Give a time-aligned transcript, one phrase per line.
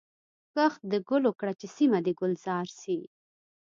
[0.53, 2.97] کښت د ګلو کړه چي سیمه دي ګلزار سي